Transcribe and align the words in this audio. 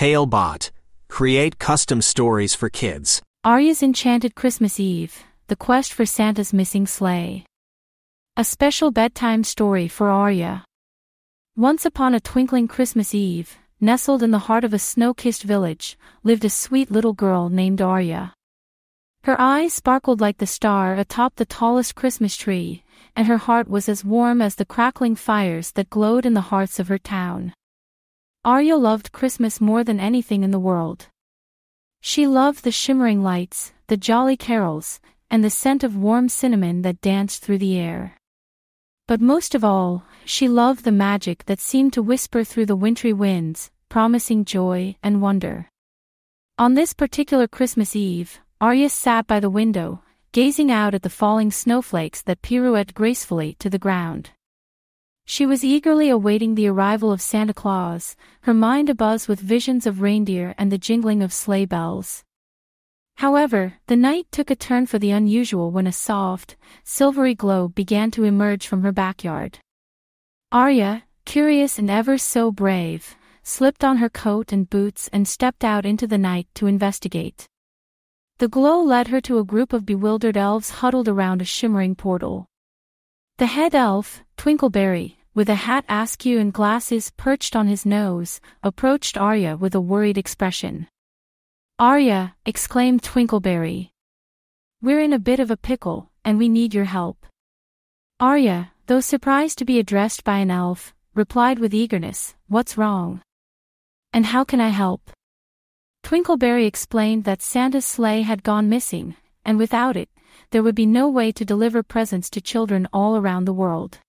Talebot. 0.00 0.70
Create 1.10 1.58
custom 1.58 2.00
stories 2.00 2.54
for 2.54 2.70
kids. 2.70 3.20
Arya's 3.44 3.82
Enchanted 3.82 4.34
Christmas 4.34 4.80
Eve 4.80 5.24
The 5.48 5.56
Quest 5.56 5.92
for 5.92 6.06
Santa's 6.06 6.54
Missing 6.54 6.86
Sleigh. 6.86 7.44
A 8.34 8.42
special 8.42 8.90
bedtime 8.90 9.44
story 9.44 9.88
for 9.88 10.08
Arya. 10.08 10.64
Once 11.54 11.84
upon 11.84 12.14
a 12.14 12.20
twinkling 12.20 12.66
Christmas 12.66 13.14
Eve, 13.14 13.58
nestled 13.78 14.22
in 14.22 14.30
the 14.30 14.46
heart 14.48 14.64
of 14.64 14.72
a 14.72 14.78
snow 14.78 15.12
kissed 15.12 15.42
village, 15.42 15.98
lived 16.24 16.46
a 16.46 16.48
sweet 16.48 16.90
little 16.90 17.12
girl 17.12 17.50
named 17.50 17.82
Arya. 17.82 18.32
Her 19.24 19.38
eyes 19.38 19.74
sparkled 19.74 20.18
like 20.18 20.38
the 20.38 20.46
star 20.46 20.94
atop 20.94 21.36
the 21.36 21.44
tallest 21.44 21.94
Christmas 21.94 22.38
tree, 22.38 22.84
and 23.14 23.26
her 23.26 23.36
heart 23.36 23.68
was 23.68 23.86
as 23.86 24.02
warm 24.02 24.40
as 24.40 24.54
the 24.54 24.64
crackling 24.64 25.14
fires 25.14 25.72
that 25.72 25.90
glowed 25.90 26.24
in 26.24 26.32
the 26.32 26.48
hearts 26.48 26.80
of 26.80 26.88
her 26.88 26.96
town. 26.96 27.52
Arya 28.42 28.78
loved 28.78 29.12
Christmas 29.12 29.60
more 29.60 29.84
than 29.84 30.00
anything 30.00 30.42
in 30.42 30.50
the 30.50 30.58
world. 30.58 31.08
She 32.00 32.26
loved 32.26 32.64
the 32.64 32.72
shimmering 32.72 33.22
lights, 33.22 33.74
the 33.88 33.98
jolly 33.98 34.34
carols, 34.34 34.98
and 35.30 35.44
the 35.44 35.50
scent 35.50 35.84
of 35.84 35.94
warm 35.94 36.30
cinnamon 36.30 36.80
that 36.80 37.02
danced 37.02 37.42
through 37.42 37.58
the 37.58 37.76
air. 37.76 38.16
But 39.06 39.20
most 39.20 39.54
of 39.54 39.62
all, 39.62 40.04
she 40.24 40.48
loved 40.48 40.84
the 40.84 40.90
magic 40.92 41.44
that 41.44 41.60
seemed 41.60 41.92
to 41.92 42.02
whisper 42.02 42.42
through 42.42 42.64
the 42.64 42.76
wintry 42.76 43.12
winds, 43.12 43.70
promising 43.90 44.46
joy 44.46 44.96
and 45.02 45.20
wonder. 45.20 45.68
On 46.56 46.72
this 46.72 46.94
particular 46.94 47.46
Christmas 47.46 47.94
Eve, 47.94 48.40
Arya 48.58 48.88
sat 48.88 49.26
by 49.26 49.40
the 49.40 49.50
window, 49.50 50.02
gazing 50.32 50.70
out 50.70 50.94
at 50.94 51.02
the 51.02 51.10
falling 51.10 51.50
snowflakes 51.50 52.22
that 52.22 52.40
pirouette 52.40 52.94
gracefully 52.94 53.54
to 53.58 53.68
the 53.68 53.78
ground. 53.78 54.30
She 55.32 55.46
was 55.46 55.62
eagerly 55.62 56.08
awaiting 56.08 56.56
the 56.56 56.66
arrival 56.66 57.12
of 57.12 57.22
Santa 57.22 57.54
Claus, 57.54 58.16
her 58.40 58.52
mind 58.52 58.88
abuzz 58.88 59.28
with 59.28 59.38
visions 59.38 59.86
of 59.86 60.00
reindeer 60.00 60.56
and 60.58 60.72
the 60.72 60.76
jingling 60.76 61.22
of 61.22 61.32
sleigh 61.32 61.66
bells. 61.66 62.24
However, 63.18 63.74
the 63.86 63.94
night 63.94 64.26
took 64.32 64.50
a 64.50 64.56
turn 64.56 64.86
for 64.86 64.98
the 64.98 65.12
unusual 65.12 65.70
when 65.70 65.86
a 65.86 65.92
soft, 65.92 66.56
silvery 66.82 67.36
glow 67.36 67.68
began 67.68 68.10
to 68.10 68.24
emerge 68.24 68.66
from 68.66 68.82
her 68.82 68.90
backyard. 68.90 69.60
Arya, 70.50 71.04
curious 71.24 71.78
and 71.78 71.88
ever 71.88 72.18
so 72.18 72.50
brave, 72.50 73.14
slipped 73.44 73.84
on 73.84 73.98
her 73.98 74.10
coat 74.10 74.50
and 74.50 74.68
boots 74.68 75.08
and 75.12 75.28
stepped 75.28 75.62
out 75.62 75.86
into 75.86 76.08
the 76.08 76.18
night 76.18 76.48
to 76.56 76.66
investigate. 76.66 77.46
The 78.38 78.48
glow 78.48 78.82
led 78.82 79.06
her 79.06 79.20
to 79.20 79.38
a 79.38 79.44
group 79.44 79.72
of 79.72 79.86
bewildered 79.86 80.36
elves 80.36 80.70
huddled 80.82 81.06
around 81.06 81.40
a 81.40 81.44
shimmering 81.44 81.94
portal. 81.94 82.46
The 83.38 83.46
head 83.46 83.76
elf, 83.76 84.24
Twinkleberry, 84.36 85.19
with 85.34 85.48
a 85.48 85.54
hat 85.54 85.84
askew 85.88 86.38
and 86.38 86.52
glasses 86.52 87.12
perched 87.16 87.54
on 87.54 87.68
his 87.68 87.86
nose, 87.86 88.40
approached 88.62 89.16
Arya 89.16 89.56
with 89.56 89.74
a 89.74 89.80
worried 89.80 90.18
expression. 90.18 90.88
Arya, 91.78 92.34
exclaimed 92.44 93.02
Twinkleberry. 93.02 93.90
We're 94.82 95.00
in 95.00 95.12
a 95.12 95.18
bit 95.18 95.40
of 95.40 95.50
a 95.50 95.56
pickle, 95.56 96.10
and 96.24 96.36
we 96.36 96.48
need 96.48 96.74
your 96.74 96.84
help. 96.84 97.26
Arya, 98.18 98.72
though 98.86 99.00
surprised 99.00 99.58
to 99.58 99.64
be 99.64 99.78
addressed 99.78 100.24
by 100.24 100.38
an 100.38 100.50
elf, 100.50 100.94
replied 101.14 101.58
with 101.58 101.72
eagerness, 101.72 102.34
What's 102.48 102.76
wrong? 102.76 103.22
And 104.12 104.26
how 104.26 104.42
can 104.42 104.60
I 104.60 104.68
help? 104.68 105.10
Twinkleberry 106.02 106.66
explained 106.66 107.24
that 107.24 107.40
Santa's 107.40 107.86
sleigh 107.86 108.22
had 108.22 108.42
gone 108.42 108.68
missing, 108.68 109.14
and 109.44 109.58
without 109.58 109.96
it, 109.96 110.08
there 110.50 110.62
would 110.62 110.74
be 110.74 110.86
no 110.86 111.08
way 111.08 111.30
to 111.32 111.44
deliver 111.44 111.82
presents 111.82 112.28
to 112.30 112.40
children 112.40 112.88
all 112.92 113.16
around 113.16 113.44
the 113.44 113.52
world. 113.52 114.00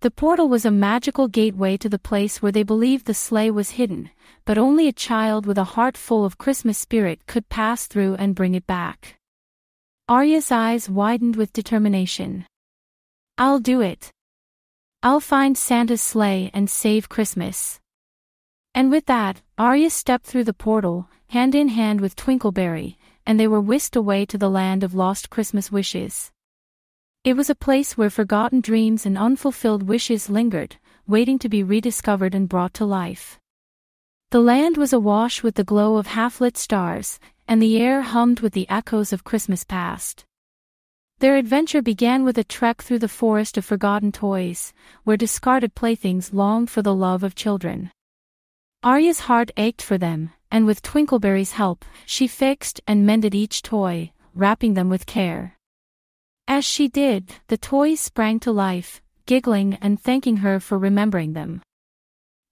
The 0.00 0.12
portal 0.12 0.48
was 0.48 0.64
a 0.64 0.70
magical 0.70 1.26
gateway 1.26 1.76
to 1.78 1.88
the 1.88 1.98
place 1.98 2.40
where 2.40 2.52
they 2.52 2.62
believed 2.62 3.06
the 3.06 3.14
sleigh 3.14 3.50
was 3.50 3.70
hidden, 3.70 4.10
but 4.44 4.56
only 4.56 4.86
a 4.86 4.92
child 4.92 5.44
with 5.44 5.58
a 5.58 5.74
heart 5.74 5.96
full 5.96 6.24
of 6.24 6.38
Christmas 6.38 6.78
spirit 6.78 7.26
could 7.26 7.48
pass 7.48 7.88
through 7.88 8.14
and 8.14 8.36
bring 8.36 8.54
it 8.54 8.64
back. 8.64 9.16
Arya's 10.08 10.52
eyes 10.52 10.88
widened 10.88 11.34
with 11.34 11.52
determination. 11.52 12.46
I'll 13.38 13.58
do 13.58 13.80
it. 13.80 14.12
I'll 15.02 15.18
find 15.18 15.58
Santa's 15.58 16.00
sleigh 16.00 16.52
and 16.54 16.70
save 16.70 17.08
Christmas. 17.08 17.80
And 18.74 18.92
with 18.92 19.06
that, 19.06 19.42
Arya 19.58 19.90
stepped 19.90 20.26
through 20.26 20.44
the 20.44 20.54
portal, 20.54 21.08
hand 21.30 21.56
in 21.56 21.68
hand 21.68 22.00
with 22.00 22.14
Twinkleberry, 22.14 22.96
and 23.26 23.38
they 23.38 23.48
were 23.48 23.60
whisked 23.60 23.96
away 23.96 24.26
to 24.26 24.38
the 24.38 24.48
land 24.48 24.84
of 24.84 24.94
lost 24.94 25.28
Christmas 25.28 25.72
wishes. 25.72 26.30
It 27.24 27.36
was 27.36 27.50
a 27.50 27.54
place 27.54 27.98
where 27.98 28.10
forgotten 28.10 28.60
dreams 28.60 29.04
and 29.04 29.18
unfulfilled 29.18 29.82
wishes 29.82 30.30
lingered, 30.30 30.76
waiting 31.06 31.38
to 31.40 31.48
be 31.48 31.62
rediscovered 31.62 32.34
and 32.34 32.48
brought 32.48 32.72
to 32.74 32.84
life. 32.84 33.38
The 34.30 34.40
land 34.40 34.76
was 34.76 34.92
awash 34.92 35.42
with 35.42 35.56
the 35.56 35.64
glow 35.64 35.96
of 35.96 36.06
half-lit 36.06 36.56
stars, 36.56 37.18
and 37.48 37.60
the 37.60 37.78
air 37.80 38.02
hummed 38.02 38.40
with 38.40 38.52
the 38.52 38.68
echoes 38.68 39.12
of 39.12 39.24
Christmas 39.24 39.64
past. 39.64 40.24
Their 41.18 41.36
adventure 41.36 41.82
began 41.82 42.24
with 42.24 42.38
a 42.38 42.44
trek 42.44 42.80
through 42.80 43.00
the 43.00 43.08
forest 43.08 43.58
of 43.58 43.64
forgotten 43.64 44.12
toys, 44.12 44.72
where 45.02 45.16
discarded 45.16 45.74
playthings 45.74 46.32
longed 46.32 46.70
for 46.70 46.82
the 46.82 46.94
love 46.94 47.24
of 47.24 47.34
children. 47.34 47.90
Arya's 48.84 49.20
heart 49.20 49.50
ached 49.56 49.82
for 49.82 49.98
them, 49.98 50.30
and 50.52 50.64
with 50.64 50.82
Twinkleberry's 50.82 51.52
help, 51.52 51.84
she 52.06 52.28
fixed 52.28 52.80
and 52.86 53.04
mended 53.04 53.34
each 53.34 53.62
toy, 53.62 54.12
wrapping 54.34 54.74
them 54.74 54.88
with 54.88 55.04
care. 55.04 55.57
As 56.50 56.64
she 56.64 56.88
did, 56.88 57.30
the 57.48 57.58
toys 57.58 58.00
sprang 58.00 58.40
to 58.40 58.50
life, 58.50 59.02
giggling 59.26 59.76
and 59.82 60.00
thanking 60.00 60.38
her 60.38 60.58
for 60.58 60.78
remembering 60.78 61.34
them. 61.34 61.60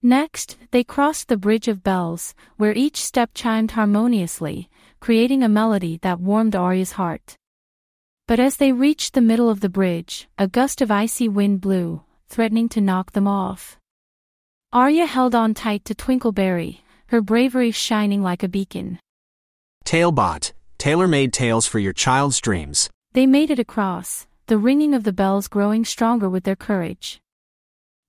Next, 0.02 0.58
they 0.70 0.84
crossed 0.84 1.28
the 1.28 1.38
Bridge 1.38 1.66
of 1.66 1.82
Bells, 1.82 2.34
where 2.58 2.74
each 2.74 2.98
step 2.98 3.30
chimed 3.32 3.70
harmoniously, 3.70 4.68
creating 5.00 5.42
a 5.42 5.48
melody 5.48 5.98
that 6.02 6.20
warmed 6.20 6.54
Arya's 6.54 6.92
heart. 6.92 7.36
But 8.28 8.38
as 8.38 8.56
they 8.56 8.70
reached 8.70 9.14
the 9.14 9.22
middle 9.22 9.48
of 9.48 9.60
the 9.60 9.70
bridge, 9.70 10.28
a 10.36 10.46
gust 10.46 10.82
of 10.82 10.90
icy 10.90 11.26
wind 11.26 11.62
blew, 11.62 12.02
threatening 12.28 12.68
to 12.70 12.82
knock 12.82 13.12
them 13.12 13.26
off. 13.26 13.78
Arya 14.74 15.06
held 15.06 15.34
on 15.34 15.54
tight 15.54 15.86
to 15.86 15.94
Twinkleberry, 15.94 16.80
her 17.06 17.22
bravery 17.22 17.70
shining 17.70 18.22
like 18.22 18.42
a 18.42 18.48
beacon. 18.48 18.98
Talebot. 19.84 20.52
Tailor-made 20.76 21.32
tales 21.32 21.66
for 21.66 21.78
your 21.78 21.94
child's 21.94 22.38
dreams. 22.42 22.90
They 23.16 23.26
made 23.26 23.50
it 23.50 23.58
across, 23.58 24.26
the 24.46 24.58
ringing 24.58 24.92
of 24.92 25.04
the 25.04 25.10
bells 25.10 25.48
growing 25.48 25.86
stronger 25.86 26.28
with 26.28 26.44
their 26.44 26.54
courage. 26.54 27.18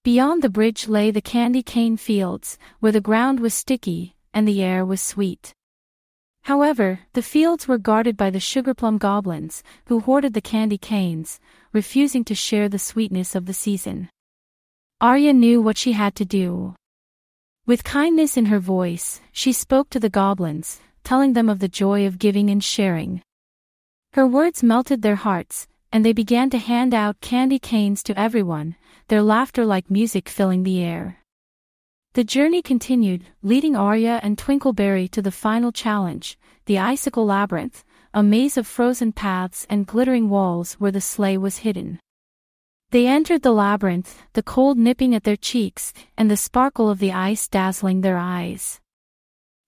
Beyond 0.03 0.41
the 0.41 0.49
bridge 0.49 0.89
lay 0.89 1.11
the 1.11 1.21
candy 1.21 1.63
cane 1.63 1.95
fields, 1.95 2.57
where 2.81 2.91
the 2.91 2.99
ground 2.99 3.39
was 3.39 3.53
sticky, 3.53 4.17
and 4.33 4.45
the 4.45 4.61
air 4.61 4.85
was 4.85 4.99
sweet. 4.99 5.53
However, 6.41 6.99
the 7.13 7.21
fields 7.21 7.69
were 7.69 7.77
guarded 7.77 8.17
by 8.17 8.29
the 8.29 8.41
sugarplum 8.41 8.97
goblins, 8.97 9.63
who 9.85 10.01
hoarded 10.01 10.33
the 10.33 10.41
candy 10.41 10.77
canes, 10.77 11.39
refusing 11.71 12.25
to 12.25 12.35
share 12.35 12.67
the 12.67 12.77
sweetness 12.77 13.33
of 13.33 13.45
the 13.45 13.53
season. 13.53 14.09
Arya 14.99 15.31
knew 15.31 15.61
what 15.61 15.77
she 15.77 15.93
had 15.93 16.15
to 16.15 16.25
do. 16.25 16.75
With 17.65 17.85
kindness 17.85 18.35
in 18.35 18.47
her 18.47 18.59
voice, 18.59 19.21
she 19.31 19.53
spoke 19.53 19.89
to 19.91 20.01
the 20.01 20.09
goblins, 20.09 20.81
telling 21.05 21.31
them 21.31 21.47
of 21.47 21.59
the 21.59 21.69
joy 21.69 22.05
of 22.05 22.19
giving 22.19 22.49
and 22.49 22.61
sharing. 22.61 23.21
Her 24.17 24.25
words 24.25 24.63
melted 24.63 25.03
their 25.03 25.17
hearts, 25.17 25.67
and 25.91 26.03
they 26.03 26.11
began 26.11 26.49
to 26.49 26.57
hand 26.57 26.95
out 26.95 27.21
candy 27.21 27.59
canes 27.59 28.01
to 28.01 28.19
everyone, 28.19 28.75
their 29.09 29.21
laughter 29.21 29.63
like 29.63 29.91
music 29.91 30.27
filling 30.27 30.63
the 30.63 30.81
air. 30.81 31.19
The 32.13 32.23
journey 32.23 32.63
continued, 32.63 33.25
leading 33.43 33.75
Arya 33.75 34.19
and 34.23 34.35
Twinkleberry 34.35 35.07
to 35.11 35.21
the 35.21 35.29
final 35.29 35.71
challenge, 35.71 36.35
the 36.65 36.79
Icicle 36.79 37.27
Labyrinth, 37.27 37.83
a 38.11 38.23
maze 38.23 38.57
of 38.57 38.65
frozen 38.65 39.11
paths 39.11 39.67
and 39.69 39.85
glittering 39.85 40.31
walls 40.31 40.73
where 40.79 40.89
the 40.91 40.99
sleigh 40.99 41.37
was 41.37 41.57
hidden. 41.57 41.99
They 42.89 43.05
entered 43.05 43.43
the 43.43 43.51
labyrinth, 43.51 44.23
the 44.33 44.41
cold 44.41 44.79
nipping 44.79 45.13
at 45.13 45.25
their 45.25 45.37
cheeks, 45.37 45.93
and 46.17 46.31
the 46.31 46.37
sparkle 46.37 46.89
of 46.89 46.97
the 46.97 47.11
ice 47.11 47.47
dazzling 47.47 48.01
their 48.01 48.17
eyes. 48.17 48.81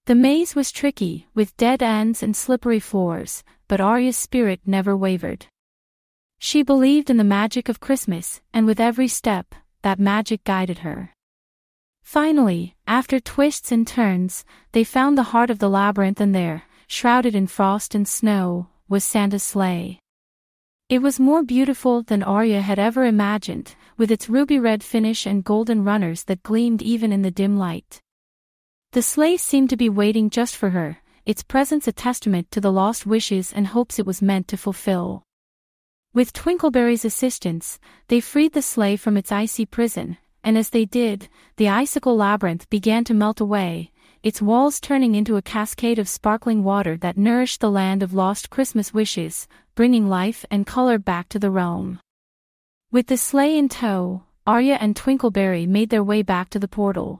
The 0.09 0.15
maze 0.15 0.55
was 0.55 0.71
tricky, 0.71 1.27
with 1.35 1.55
dead 1.55 1.83
ends 1.83 2.23
and 2.23 2.35
slippery 2.35 2.79
floors, 2.79 3.43
but 3.67 3.79
Arya's 3.79 4.17
spirit 4.17 4.59
never 4.65 4.97
wavered. 4.97 5.45
She 6.39 6.63
believed 6.63 7.11
in 7.11 7.17
the 7.17 7.23
magic 7.23 7.69
of 7.69 7.79
Christmas, 7.79 8.41
and 8.51 8.65
with 8.65 8.79
every 8.79 9.07
step, 9.07 9.53
that 9.83 9.99
magic 9.99 10.43
guided 10.43 10.79
her. 10.79 11.13
Finally, 12.01 12.75
after 12.87 13.19
twists 13.19 13.71
and 13.71 13.85
turns, 13.85 14.45
they 14.71 14.83
found 14.83 15.15
the 15.15 15.29
heart 15.29 15.51
of 15.51 15.59
the 15.59 15.69
labyrinth 15.69 16.19
and 16.19 16.33
there, 16.33 16.63
shrouded 16.87 17.35
in 17.35 17.45
frost 17.45 17.93
and 17.93 18.07
snow, 18.07 18.65
was 18.87 19.03
Santa's 19.03 19.43
sleigh. 19.43 19.99
It 20.89 21.03
was 21.03 21.19
more 21.19 21.43
beautiful 21.43 22.01
than 22.01 22.23
Arya 22.23 22.61
had 22.61 22.79
ever 22.79 23.05
imagined, 23.05 23.75
with 23.95 24.09
its 24.09 24.27
ruby-red 24.27 24.81
finish 24.81 25.27
and 25.27 25.43
golden 25.43 25.83
runners 25.83 26.23
that 26.23 26.41
gleamed 26.41 26.81
even 26.81 27.13
in 27.13 27.21
the 27.21 27.29
dim 27.29 27.59
light. 27.59 28.01
The 28.91 29.03
sleigh 29.03 29.37
seemed 29.37 29.69
to 29.69 29.77
be 29.77 29.87
waiting 29.87 30.31
just 30.31 30.55
for 30.55 30.71
her, 30.71 30.97
its 31.23 31.43
presence 31.43 31.87
a 31.87 31.91
testament 31.91 32.49
to 32.49 32.59
the 32.59 32.71
lost 32.71 33.05
wishes 33.05 33.53
and 33.53 33.67
hopes 33.67 33.99
it 33.99 34.05
was 34.05 34.19
meant 34.19 34.47
to 34.47 34.57
fulfill. 34.57 35.21
With 36.11 36.33
Twinkleberry's 36.33 37.05
assistance, 37.05 37.79
they 38.07 38.19
freed 38.19 38.53
the 38.53 38.63
sleigh 38.63 38.95
from 38.95 39.15
its 39.15 39.31
icy 39.31 39.67
prison, 39.67 40.17
and 40.43 40.57
as 40.57 40.71
they 40.71 40.85
did, 40.85 41.29
the 41.57 41.69
icicle 41.69 42.17
labyrinth 42.17 42.67
began 42.71 43.03
to 43.03 43.13
melt 43.13 43.39
away, 43.39 43.91
its 44.23 44.41
walls 44.41 44.79
turning 44.79 45.13
into 45.13 45.37
a 45.37 45.43
cascade 45.43 45.99
of 45.99 46.09
sparkling 46.09 46.63
water 46.63 46.97
that 46.97 47.15
nourished 47.15 47.61
the 47.61 47.69
land 47.69 48.01
of 48.01 48.15
lost 48.15 48.49
Christmas 48.49 48.91
wishes, 48.91 49.47
bringing 49.75 50.09
life 50.09 50.45
and 50.49 50.65
color 50.65 50.97
back 50.97 51.29
to 51.29 51.37
the 51.37 51.51
realm. 51.51 51.99
With 52.91 53.05
the 53.05 53.17
sleigh 53.17 53.55
in 53.55 53.69
tow, 53.69 54.23
Arya 54.47 54.79
and 54.81 54.95
Twinkleberry 54.95 55.67
made 55.67 55.91
their 55.91 56.03
way 56.03 56.23
back 56.23 56.49
to 56.49 56.59
the 56.59 56.67
portal. 56.67 57.19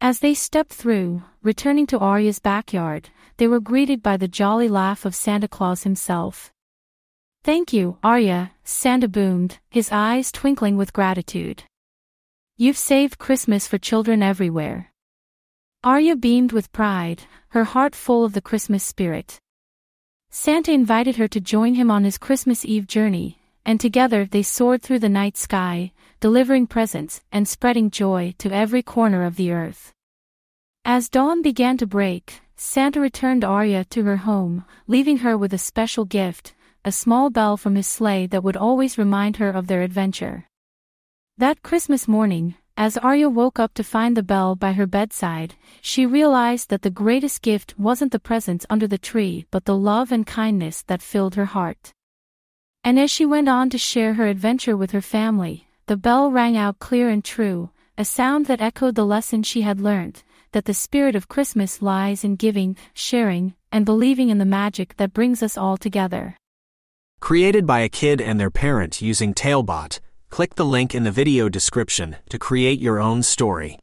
As 0.00 0.20
they 0.20 0.32
stepped 0.32 0.72
through, 0.72 1.22
returning 1.42 1.84
to 1.88 1.98
Arya's 1.98 2.38
backyard, 2.38 3.10
they 3.36 3.48
were 3.48 3.58
greeted 3.58 4.00
by 4.00 4.16
the 4.16 4.28
jolly 4.28 4.68
laugh 4.68 5.04
of 5.04 5.14
Santa 5.14 5.48
Claus 5.48 5.82
himself. 5.82 6.52
Thank 7.42 7.72
you, 7.72 7.98
Arya, 8.04 8.52
Santa 8.62 9.08
boomed, 9.08 9.58
his 9.70 9.90
eyes 9.90 10.30
twinkling 10.30 10.76
with 10.76 10.92
gratitude. 10.92 11.64
You've 12.56 12.78
saved 12.78 13.18
Christmas 13.18 13.66
for 13.66 13.78
children 13.78 14.22
everywhere. 14.22 14.92
Arya 15.82 16.14
beamed 16.14 16.52
with 16.52 16.70
pride, 16.70 17.22
her 17.48 17.64
heart 17.64 17.96
full 17.96 18.24
of 18.24 18.34
the 18.34 18.40
Christmas 18.40 18.84
spirit. 18.84 19.40
Santa 20.30 20.70
invited 20.70 21.16
her 21.16 21.26
to 21.28 21.40
join 21.40 21.74
him 21.74 21.90
on 21.90 22.04
his 22.04 22.18
Christmas 22.18 22.64
Eve 22.64 22.86
journey, 22.86 23.38
and 23.68 23.78
together 23.78 24.24
they 24.24 24.42
soared 24.42 24.80
through 24.80 24.98
the 24.98 25.10
night 25.10 25.36
sky, 25.36 25.92
delivering 26.20 26.66
presents 26.66 27.20
and 27.30 27.46
spreading 27.46 27.90
joy 27.90 28.34
to 28.38 28.50
every 28.50 28.82
corner 28.82 29.24
of 29.24 29.36
the 29.36 29.52
earth. 29.52 29.92
As 30.86 31.10
dawn 31.10 31.42
began 31.42 31.76
to 31.76 31.86
break, 31.86 32.40
Santa 32.56 32.98
returned 32.98 33.44
Arya 33.44 33.84
to 33.90 34.04
her 34.04 34.16
home, 34.16 34.64
leaving 34.86 35.18
her 35.18 35.36
with 35.36 35.52
a 35.52 35.58
special 35.58 36.06
gift, 36.06 36.54
a 36.82 36.90
small 36.90 37.28
bell 37.28 37.58
from 37.58 37.74
his 37.74 37.86
sleigh 37.86 38.26
that 38.28 38.42
would 38.42 38.56
always 38.56 38.96
remind 38.96 39.36
her 39.36 39.50
of 39.50 39.66
their 39.66 39.82
adventure. 39.82 40.46
That 41.36 41.62
Christmas 41.62 42.08
morning, 42.08 42.54
as 42.74 42.96
Arya 42.96 43.28
woke 43.28 43.58
up 43.58 43.74
to 43.74 43.84
find 43.84 44.16
the 44.16 44.22
bell 44.22 44.56
by 44.56 44.72
her 44.72 44.86
bedside, 44.86 45.56
she 45.82 46.06
realized 46.06 46.70
that 46.70 46.80
the 46.80 46.98
greatest 47.04 47.42
gift 47.42 47.78
wasn't 47.78 48.12
the 48.12 48.18
presents 48.18 48.64
under 48.70 48.86
the 48.86 48.96
tree 48.96 49.44
but 49.50 49.66
the 49.66 49.76
love 49.76 50.10
and 50.10 50.26
kindness 50.26 50.80
that 50.84 51.02
filled 51.02 51.34
her 51.34 51.44
heart. 51.44 51.92
And 52.84 52.98
as 52.98 53.10
she 53.10 53.26
went 53.26 53.48
on 53.48 53.70
to 53.70 53.78
share 53.78 54.14
her 54.14 54.26
adventure 54.26 54.76
with 54.76 54.92
her 54.92 55.00
family, 55.00 55.68
the 55.86 55.96
bell 55.96 56.30
rang 56.30 56.56
out 56.56 56.78
clear 56.78 57.08
and 57.08 57.24
true, 57.24 57.70
a 57.96 58.04
sound 58.04 58.46
that 58.46 58.60
echoed 58.60 58.94
the 58.94 59.04
lesson 59.04 59.42
she 59.42 59.62
had 59.62 59.80
learned, 59.80 60.22
that 60.52 60.64
the 60.64 60.74
spirit 60.74 61.14
of 61.14 61.28
Christmas 61.28 61.82
lies 61.82 62.24
in 62.24 62.36
giving, 62.36 62.76
sharing, 62.94 63.54
and 63.70 63.84
believing 63.84 64.30
in 64.30 64.38
the 64.38 64.44
magic 64.44 64.96
that 64.96 65.12
brings 65.12 65.42
us 65.42 65.58
all 65.58 65.76
together. 65.76 66.36
Created 67.20 67.66
by 67.66 67.80
a 67.80 67.88
kid 67.88 68.20
and 68.20 68.38
their 68.38 68.50
parent 68.50 69.02
using 69.02 69.34
Talebot, 69.34 70.00
click 70.30 70.54
the 70.54 70.64
link 70.64 70.94
in 70.94 71.04
the 71.04 71.10
video 71.10 71.48
description 71.48 72.16
to 72.30 72.38
create 72.38 72.80
your 72.80 73.00
own 73.00 73.22
story. 73.22 73.76